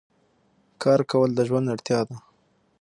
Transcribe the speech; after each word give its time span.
کار 0.83 0.99
کول 1.11 1.29
د 1.35 1.39
ژوند 1.47 1.67
اړتیا 1.73 1.99
ده. 2.07 2.17